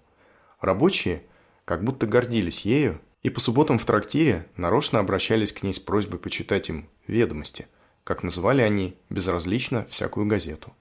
[0.61, 1.23] Рабочие
[1.65, 6.19] как будто гордились ею и по субботам в трактире нарочно обращались к ней с просьбой
[6.19, 7.67] почитать им «ведомости»,
[8.03, 10.73] как называли они безразлично всякую газету.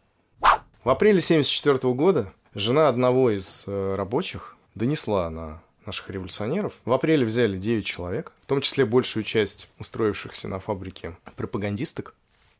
[0.85, 6.75] В апреле 1974 года жена одного из э, рабочих донесла на наших революционеров.
[6.85, 12.15] В апреле взяли 9 человек, в том числе большую часть устроившихся на фабрике пропагандисток,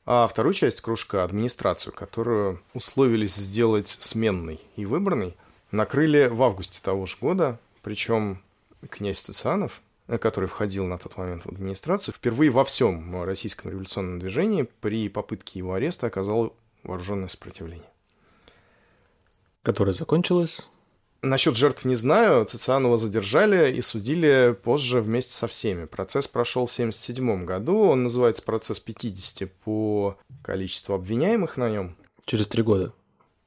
[0.05, 5.37] а вторую часть кружка, администрацию, которую условились сделать сменной и выбранной,
[5.71, 8.43] накрыли в августе того же года, причем
[8.91, 14.19] князь Цицианов, э, который входил на тот момент в администрацию, впервые во всем российском революционном
[14.19, 17.93] движении при попытке его ареста оказал вооруженное сопротивление
[19.63, 20.69] которая закончилась?
[21.23, 22.45] Насчет жертв не знаю.
[22.45, 25.85] Цицианова задержали и судили позже вместе со всеми.
[25.85, 27.79] Процесс прошел в 1977 году.
[27.85, 31.97] Он называется «Процесс 50» по количеству обвиняемых на нем.
[32.27, 32.93] Через три года.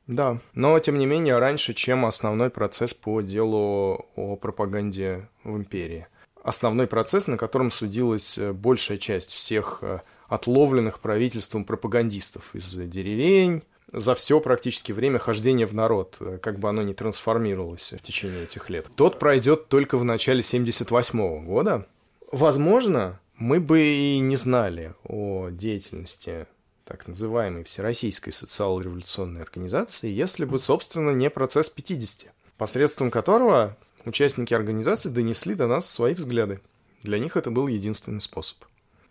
[0.08, 6.08] Да, но тем не менее раньше, чем основной процесс по делу о пропаганде в империи.
[6.46, 14.14] Основной процесс, на котором судилась большая часть всех э, отловленных правительством пропагандистов из деревень, за
[14.14, 18.70] все практически время хождения в народ, э, как бы оно ни трансформировалось в течение этих
[18.70, 18.86] лет.
[18.96, 21.88] Тот пройдет только в начале 78 -го года.
[22.32, 26.46] Возможно, мы бы и не знали о деятельности
[26.84, 35.10] так называемой Всероссийской социал-революционной организации, если бы, собственно, не процесс 50, посредством которого участники организации
[35.10, 36.62] донесли до нас свои взгляды.
[37.02, 38.58] Для них это был единственный способ.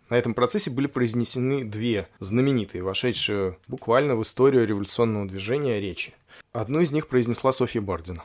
[0.09, 6.13] На этом процессе были произнесены две знаменитые, вошедшие буквально в историю революционного движения речи.
[6.51, 8.23] Одну из них произнесла Софья Бардина,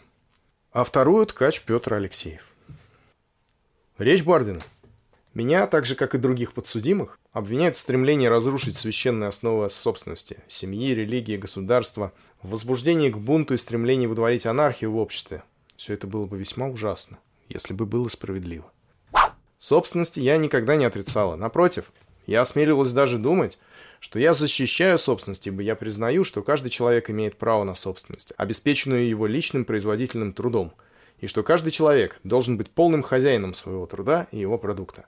[0.72, 2.46] а вторую– ткач Петр Алексеев.
[3.98, 4.60] Речь Бардина.
[5.32, 10.92] Меня, так же как и других подсудимых, обвиняют в стремлении разрушить священные основы собственности– семьи,
[10.92, 15.44] религии, государства, в возбуждении к бунту и стремлении выдворить анархию в обществе.
[15.80, 18.70] Все это было бы весьма ужасно, если бы было справедливо.
[19.58, 21.36] Собственности я никогда не отрицала.
[21.36, 21.90] Напротив,
[22.26, 23.58] я осмелилась даже думать,
[23.98, 29.08] что я защищаю собственность, ибо я признаю, что каждый человек имеет право на собственность, обеспеченную
[29.08, 30.74] его личным производительным трудом,
[31.18, 35.06] и что каждый человек должен быть полным хозяином своего труда и его продукта.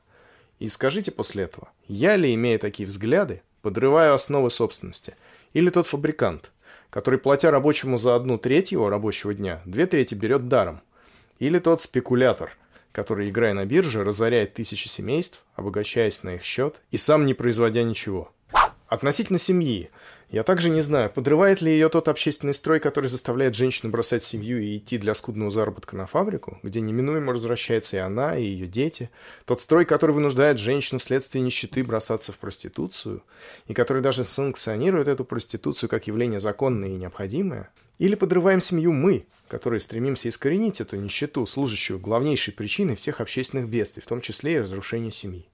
[0.59, 5.17] И скажите после этого, я ли, имея такие взгляды, подрываю основы собственности,
[5.53, 6.51] или тот фабрикант,
[6.91, 10.83] который, платя рабочему за одну треть его рабочего дня, две трети берет даром,
[11.39, 12.57] или тот спекулятор–
[12.93, 17.83] который, играя на бирже, разоряет тысячи семейств, обогащаясь на их счет и сам не производя
[17.83, 18.31] ничего.
[18.93, 19.89] Относительно семьи.
[20.29, 24.61] Я также не знаю, подрывает ли ее тот общественный строй, который заставляет женщину бросать семью
[24.61, 29.09] и идти для скудного заработка на фабрику, где неминуемо возвращается и она, и ее дети.
[29.47, 33.23] Тот строй, который вынуждает женщину вследствие нищеты бросаться в проституцию,
[33.67, 37.71] и который даже санкционирует эту проституцию как явление законное и необходимое.
[37.97, 44.03] Или подрываем семью мы, которые стремимся искоренить эту нищету, служащую главнейшей причиной всех общественных бедствий,
[44.03, 45.49] в том числе и разрушения семьи.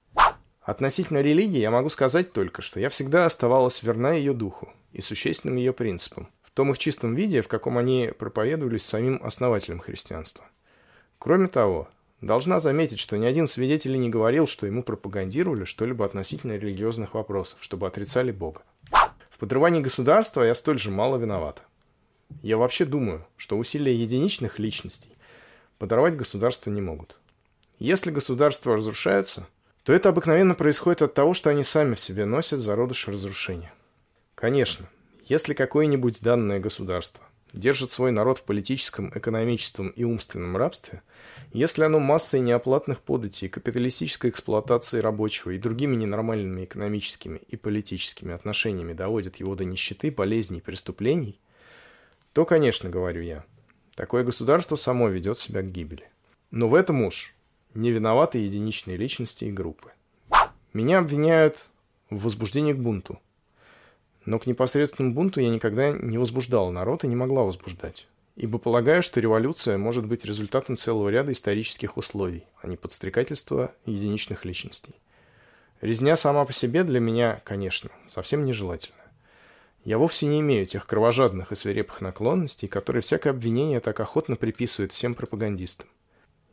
[0.69, 5.57] Относительно религии я могу сказать только, что я всегда оставалась верна ее духу, и существенным
[5.57, 10.45] ее принципам, в том их чистом виде, в каком они проповедовались самим основателем христианства.
[11.19, 11.89] Кроме того,
[12.21, 17.61] должна заметить, что ни один свидетель не говорил, что ему пропагандировали что-либо относительно религиозных вопросов,
[17.63, 18.61] чтобы отрицали Бога.
[19.31, 21.63] В подрывании государства я столь же мало виновата.
[22.43, 25.17] Я вообще думаю, что усилия единичных личностей
[25.79, 27.17] подорвать государство не могут.
[27.79, 29.47] Если государства разрушаются,
[29.89, 33.73] то это обыкновенно происходит от того, что они сами в себе носят зародыш разрушения.
[34.35, 34.87] Конечно,
[35.25, 37.25] если какое-нибудь данное государство
[37.55, 41.01] держит свой народ в политическом, экономическом и умственном рабстве,
[41.55, 48.93] если оно массой неоплатных податей, капиталистической эксплуатации рабочего и другими ненормальными экономическими и политическими отношениями
[48.93, 51.41] доводит его до нищеты, болезней, преступлений,
[52.35, 53.43] то, конечно, говорю я,
[53.95, 56.11] такое государство само ведет себя к гибели.
[56.51, 57.35] Но в этом уж
[57.79, 59.93] не виноваты единичные личности и группы.
[60.73, 61.69] Меня обвиняют
[62.11, 63.21] в возбуждении к бунту.
[64.25, 68.09] Но к непосредственному бунту я никогда не возбуждал народ и не могла возбуждать.
[68.35, 74.45] Ибо полагаю, что революция может быть результатом целого ряда исторических условий, а не подстрекательства единичных
[74.45, 74.95] личностей.
[75.81, 78.97] Резня сама по себе для меня, конечно, совсем нежелательна.
[79.85, 84.93] Я вовсе не имею тех кровожадных и свирепых наклонностей, которые всякое обвинение так охотно приписывает
[84.93, 85.89] всем пропагандистам.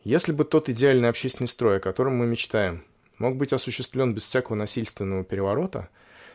[0.05, 2.83] Если бы тот идеальный общественный строй, о котором мы мечтаем,
[3.17, 5.89] мог быть осуществлен без всякого насильственного переворота,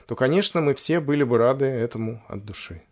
[0.07, 2.83] то, конечно, мы все были бы рады этому от души.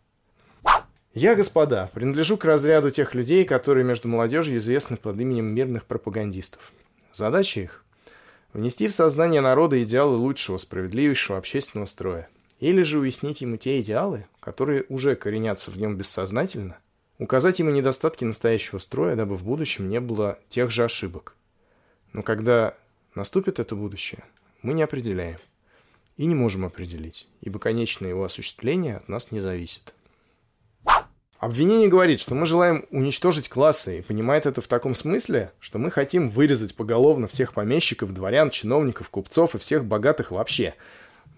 [1.14, 6.72] Я, господа, принадлежу к разряду тех людей, которые между молодежью известны под именем мирных пропагандистов.
[7.12, 7.85] Задача их–
[8.53, 12.29] внести в сознание народа идеалы лучшего, справедливейшего общественного строя.
[12.61, 16.79] Или же уяснить ему те идеалы, которые уже коренятся в нем бессознательно–
[17.18, 21.34] указать ему недостатки настоящего строя, дабы в будущем не было тех же ошибок.
[22.12, 22.74] Но когда
[23.14, 24.24] наступит это будущее,
[24.62, 25.38] мы не определяем.
[26.16, 29.94] И не можем определить, ибо конечное его осуществление от нас не зависит.
[31.38, 35.92] Обвинение говорит, что мы желаем уничтожить классы, и понимает это в таком смысле, что мы
[35.92, 40.74] хотим вырезать поголовно всех помещиков, дворян, чиновников, купцов и всех богатых вообще.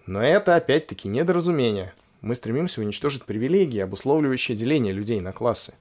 [0.07, 1.93] Но это опять-таки недоразумение.
[2.21, 5.73] Мы стремимся уничтожить привилегии, обусловливающие деление людей на классы.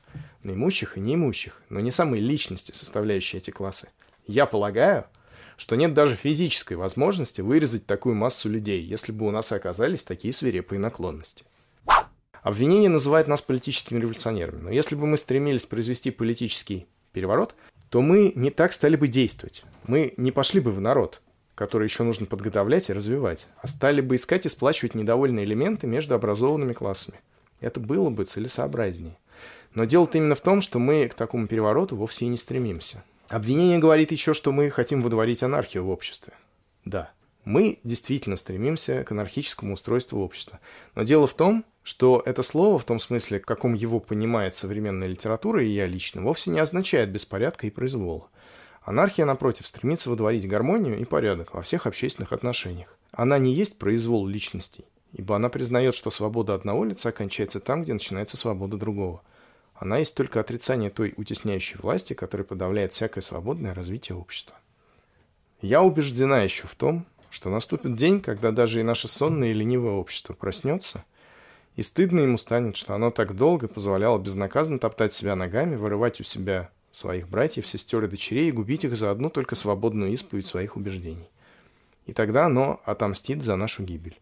[0.43, 3.91] На имущих и неимущих, но не самые личности, составляющие эти классы.
[4.27, 5.05] Я полагаю,
[5.59, 10.03] что нет даже физической возможности вырезать такую массу людей, если бы у нас и оказались
[10.03, 11.45] такие свирепые наклонности.
[12.43, 17.55] Обвинение называет нас политическими революционерами, но если бы мы стремились произвести политический переворот,
[17.91, 19.65] то мы не так стали бы действовать.
[19.87, 21.21] Мы не пошли бы в народ,
[21.61, 26.15] которые еще нужно подготовлять и развивать, а стали бы искать и сплачивать недовольные элементы между
[26.15, 27.21] образованными классами.
[27.61, 29.19] Это было бы целесообразнее.
[29.75, 33.05] Но дело-то именно в том, что мы к такому перевороту вовсе и не стремимся.
[33.29, 36.33] Обвинение говорит еще, что мы хотим выдворить анархию в обществе.
[36.87, 37.11] Да,
[37.45, 40.61] мы действительно стремимся к анархическому устройству общества.
[40.95, 45.09] Но дело в том, что это слово, в том смысле, в каком его понимает современная
[45.09, 48.31] литература и я лично, вовсе не означает беспорядка и произвола.
[48.83, 52.97] Анархия, напротив, стремится выдворить гармонию и порядок во всех общественных отношениях.
[53.13, 57.93] Она не есть произвол личностей, ибо она признает, что свобода одного лица кончается там, где
[57.93, 59.23] начинается свобода другого.
[59.75, 64.57] Она есть только отрицание той утесняющей власти, которая подавляет всякое свободное развитие общества.
[65.61, 69.93] Я убеждена еще в том, что наступит день, когда даже и наше сонное и ленивое
[69.93, 71.05] общество проснется,
[71.77, 76.25] и стыдно ему станет, что оно так долго позволяло безнаказанно топтать себя ногами, вырывать у
[76.25, 80.77] себя своих братьев, сестер и дочерей и губить их за одну только свободную исповедь своих
[80.77, 81.29] убеждений.
[82.07, 84.19] И тогда оно отомстит за нашу гибель.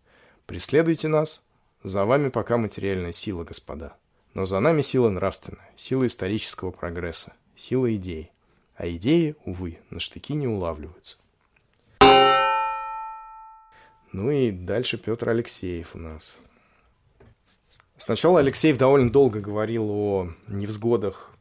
[0.46, 1.44] Преследуйте нас,
[1.82, 3.96] за вами пока материальная сила, господа.
[4.34, 8.30] Но за нами сила нравственная, сила исторического прогресса, сила идеи.
[8.76, 11.16] А идеи, увы, на штыки не улавливаются.
[14.12, 16.38] Ну и дальше Петр Алексеев у нас.
[17.96, 21.32] Сначала Алексеев довольно долго говорил о невзгодах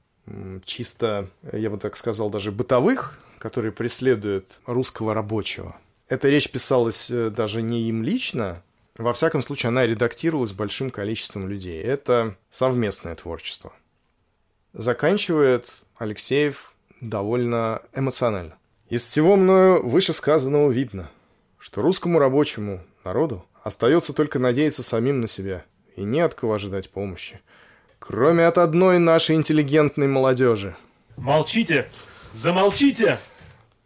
[0.65, 5.75] чисто, я бы так сказал, даже бытовых, которые преследуют русского рабочего.
[6.07, 8.63] Эта речь писалась э, даже не им лично,
[8.97, 11.81] во всяком случае, она редактировалась большим количеством людей.
[11.81, 13.71] Это совместное творчество.
[14.73, 18.57] Заканчивает Алексеев довольно эмоционально.
[18.89, 21.11] Из всего мною вышесказанного видно,
[21.59, 25.63] что русскому рабочему народу остается только надеяться самим на себя
[25.95, 27.39] и не от кого ожидать помощи.
[27.99, 30.75] Кроме от одной нашей интеллигентной молодежи.
[31.17, 31.89] Молчите!
[32.31, 33.19] Замолчите!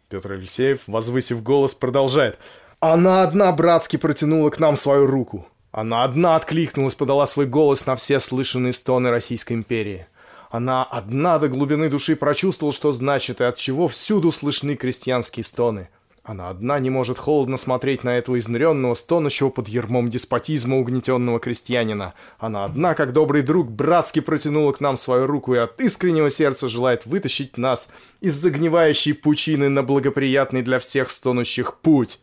[0.08, 2.38] Петр Алексеев, возвысив голос, продолжает.
[2.80, 5.46] Она одна братски протянула к нам свою руку.
[5.70, 10.06] Она одна откликнулась, подала свой голос на все слышанные стоны Российской империи.
[10.50, 15.88] Она одна до глубины души прочувствовала, что значит и от чего всюду слышны крестьянские стоны.
[16.24, 22.14] Она одна не может холодно смотреть на этого изнуренного, стонущего под ермом деспотизма угнетенного крестьянина.
[22.38, 26.68] Она одна, как добрый друг, братски протянула к нам свою руку и от искреннего сердца
[26.68, 27.88] желает вытащить нас
[28.20, 32.20] из загнивающей пучины на благоприятный для всех стонущих путь.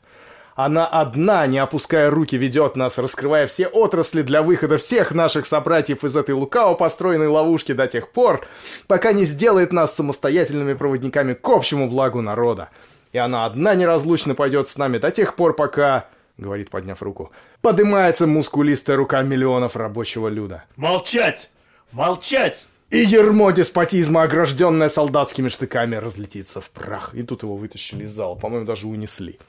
[0.55, 6.05] Она одна, не опуская руки, ведет нас, раскрывая все отрасли для выхода всех наших собратьев
[6.05, 8.47] из этой лукаво построенной ловушки до тех пор,
[8.87, 12.69] пока не сделает нас самостоятельными проводниками к общему благу народа
[13.11, 17.31] и она одна неразлучно пойдет с нами до тех пор, пока,— говорит, подняв руку,—
[17.61, 20.65] поднимается мускулистая рука миллионов рабочего люда.
[20.75, 21.49] Молчать!
[21.91, 22.65] Молчать!
[22.89, 27.13] И ермо деспотизма, огражденное солдатскими штыками, разлетится в прах.
[27.13, 29.39] И тут его вытащили из зала, по-моему, даже унесли.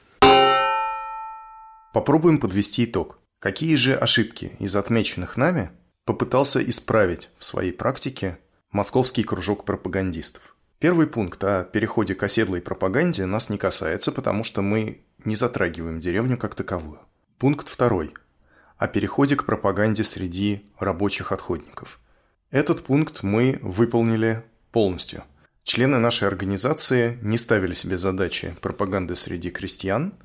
[1.93, 3.17] Попробуем подвести итог.
[3.39, 5.71] Какие же ошибки из отмеченных нами
[6.05, 8.37] попытался исправить в своей практике
[8.71, 10.55] московский кружок пропагандистов?
[10.81, 15.99] Первый пункт о переходе к оседлой пропаганде нас не касается, потому что мы не затрагиваем
[15.99, 16.99] деревню как таковую.
[17.37, 18.15] Пункт второй
[18.77, 21.99] о переходе к пропаганде среди рабочих отходников.
[22.49, 25.23] Этот пункт мы выполнили полностью.
[25.63, 30.15] Члены нашей организации не ставили себе задачи пропаганды среди крестьян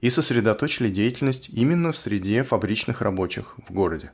[0.00, 4.12] и сосредоточили деятельность именно в среде фабричных рабочих в городе.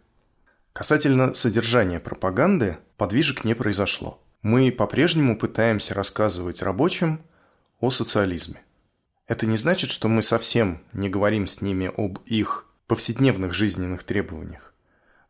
[0.72, 7.20] Касательно содержания пропаганды, подвижек не произошло мы по-прежнему пытаемся рассказывать рабочим
[7.80, 8.62] о социализме.
[9.26, 14.72] Это не значит, что мы совсем не говорим с ними об их повседневных жизненных требованиях.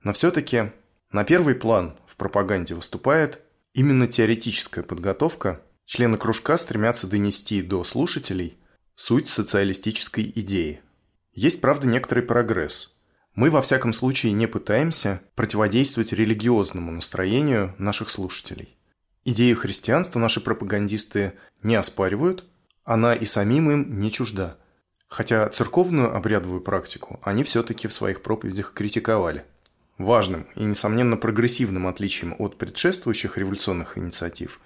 [0.03, 0.73] Но все-таки
[1.11, 3.41] на первый план в пропаганде выступает
[3.73, 5.63] именно теоретическая подготовка.
[5.85, 8.59] Члены кружка стремятся донести до слушателей
[8.97, 10.81] суть социалистической идеи.
[11.33, 12.97] Есть, правда, некоторый прогресс.
[13.35, 18.76] Мы, во всяком случае, не пытаемся противодействовать религиозному настроению наших слушателей.
[19.29, 21.33] Идею христианства наши пропагандисты
[21.65, 22.45] не оспаривают,
[22.85, 24.57] она и самим им не чужда.
[25.09, 29.45] Хотя церковную обрядовую практику они все-таки в своих проповедях критиковали.
[29.99, 34.61] Важным и, несомненно, прогрессивным отличием от предшествующих революционных инициатив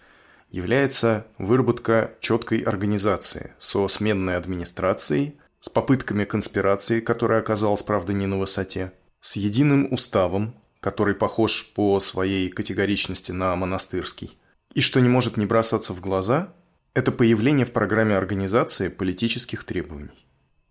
[0.50, 8.38] является выработка четкой организации со сменной администрацией, с попытками конспирации, которая оказалась, правда, не на
[8.38, 8.92] высоте,
[9.22, 14.36] с единым уставом, который похож по своей категоричности на монастырский,
[14.74, 16.52] и что не может не бросаться в глаза,
[16.94, 20.26] это появление в программе организации политических требований.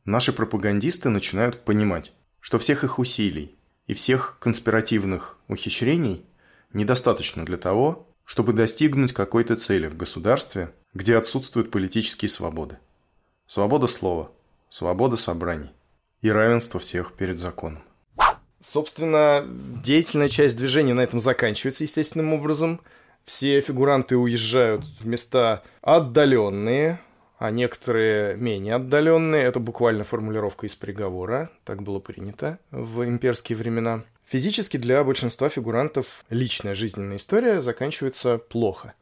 [0.05, 6.25] Наши пропагандисты начинают понимать, что всех их усилий и всех конспиративных ухищрений
[6.73, 12.77] недостаточно для того, чтобы достигнуть какой-то цели в государстве, где отсутствуют политические свободы.
[13.47, 14.31] Свобода слова,
[14.69, 15.71] свобода собраний
[16.21, 17.83] и равенство всех перед законом.
[18.61, 19.45] Собственно,
[19.83, 22.79] деятельная часть движения на этом заканчивается естественным образом–
[23.29, 26.99] все фигуранты уезжают в места отдаленные,
[27.37, 29.43] а некоторые менее отдаленные.
[29.43, 31.51] Это буквально формулировка из приговора.
[31.63, 34.03] Так было принято в имперские времена.
[34.25, 38.95] Физически для большинства фигурантов личная жизненная история заканчивается плохо.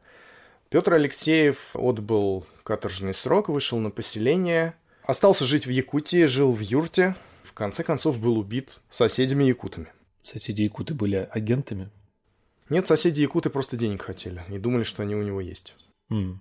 [0.68, 4.74] Петр Алексеев отбыл каторжный срок, вышел на поселение,
[5.04, 9.86] остался жить в Якутии, жил в юрте, в конце концов был убит соседями-якутами.
[10.22, 11.88] Соседи-якуты были агентами?
[12.70, 14.44] Нет, соседи якуты просто денег хотели.
[14.48, 15.74] Не думали, что они у него есть.
[16.10, 16.36] Mm.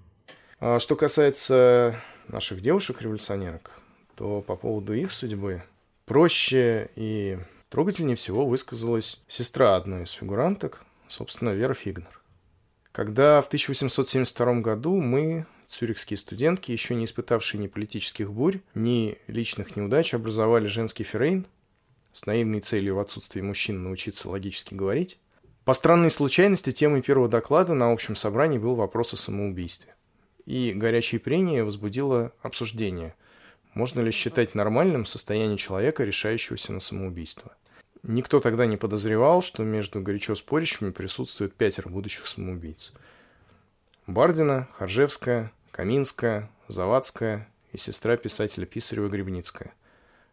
[0.59, 3.71] А что касается наших девушек-революционерок,
[4.15, 5.63] то по поводу их судьбы
[6.05, 7.37] проще и
[7.69, 12.19] трогательнее всего высказалась сестра одной из фигуранток, собственно, Вера Фигнер.
[12.91, 19.75] Когда в 1872 году мы, цюрихские студентки, еще не испытавшие ни политических бурь, ни личных
[19.75, 21.45] неудач, образовали женский ферейн
[22.11, 25.19] с наивной целью в отсутствии мужчин научиться логически говорить,
[25.67, 29.93] по странной случайности темой первого доклада на общем собрании был вопрос о самоубийстве.
[30.45, 33.15] И горячее прение возбудило обсуждение,
[33.73, 37.51] можно ли считать нормальным состояние человека, решающегося на самоубийство.
[38.01, 42.93] Никто тогда не подозревал, что между горячо спорящими присутствует пятеро будущих самоубийц.
[44.05, 49.73] Бардина, Харжевская, Каминская, Завадская и сестра писателя Писарева Гребницкая.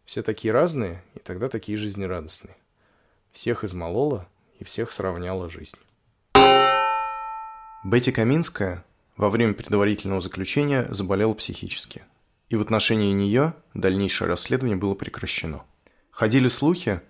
[0.05, 2.55] Все такие разные и тогда такие жизнерадостные.
[3.33, 4.29] Всех измолола–
[4.59, 5.77] и всех сравняла жизнь.
[7.83, 8.83] Бетти Каминская
[9.15, 12.03] во время предварительного заключения заболела психически,
[12.49, 15.63] и в отношении нее дальнейшее расследование было прекращено.
[16.11, 17.01] Ходили слухи,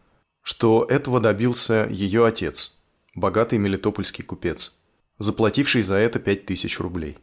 [0.42, 2.76] что этого добился ее отец,
[3.14, 4.78] богатый мелитопольский купец,
[5.18, 7.18] заплативший за это 5000 рублей.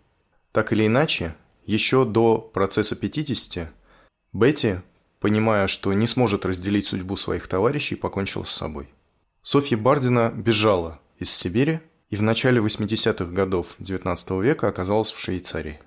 [0.51, 3.68] Так или иначе, еще до процесса 50
[4.33, 4.79] Бетти,
[5.20, 8.89] понимая, что не сможет разделить судьбу своих товарищей, покончила с собой.
[9.45, 15.80] Софья Бардина бежала из Сибири и в начале 80-х годов XIX века оказалась в Швейцарии.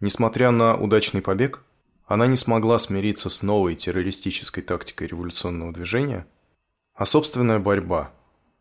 [0.00, 1.62] Несмотря на удачный побег,
[2.06, 6.26] Она не смогла смириться с новой террористической тактикой революционного движения,
[6.94, 8.12] а собственная борьба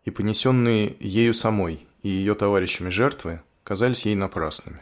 [0.05, 4.82] и понесенные ею самой и ее товарищами жертвы казались ей напрасными.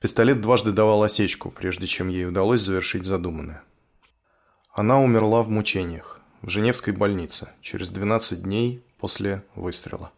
[0.00, 3.62] Пистолет дважды давал осечку, прежде чем ей удалось завершить задуманное.
[4.74, 10.10] Она умерла в мучениях в Женевской больнице через 12 дней после выстрела.